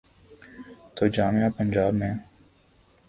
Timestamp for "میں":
1.93-2.13